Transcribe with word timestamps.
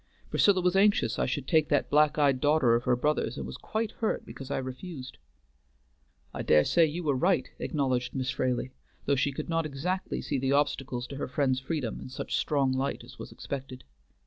Priscilla 0.31 0.61
was 0.61 0.75
anxious 0.75 1.19
I 1.19 1.27
should 1.27 1.47
take 1.47 1.69
that 1.69 1.91
black 1.91 2.17
eyed 2.17 2.41
daughter 2.41 2.73
of 2.73 2.85
her 2.85 2.95
brother's, 2.95 3.37
and 3.37 3.45
was 3.45 3.55
quite 3.55 3.91
hurt 3.91 4.25
because 4.25 4.49
I 4.49 4.57
refused." 4.57 5.19
"I 6.33 6.41
dare 6.41 6.63
say 6.65 6.87
you 6.87 7.03
were 7.03 7.15
right," 7.15 7.47
acknowledged 7.59 8.15
Miss 8.15 8.31
Fraley, 8.31 8.71
though 9.05 9.15
she 9.15 9.31
could 9.31 9.47
not 9.47 9.67
exactly 9.67 10.19
see 10.23 10.39
the 10.39 10.53
obstacles 10.53 11.05
to 11.05 11.17
her 11.17 11.27
friend's 11.27 11.59
freedom 11.59 12.01
in 12.01 12.09
such 12.09 12.35
strong 12.35 12.71
light 12.71 13.03
as 13.03 13.19
was 13.19 13.31
expected. 13.31 13.83